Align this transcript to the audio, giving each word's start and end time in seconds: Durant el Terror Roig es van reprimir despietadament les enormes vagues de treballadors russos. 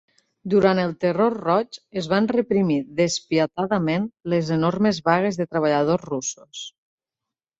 Durant 0.51 0.79
el 0.83 0.93
Terror 1.03 1.33
Roig 1.39 1.77
es 2.01 2.07
van 2.13 2.29
reprimir 2.31 2.77
despietadament 3.01 4.09
les 4.35 4.49
enormes 4.57 5.01
vagues 5.09 5.39
de 5.43 5.47
treballadors 5.55 6.09
russos. 6.13 6.65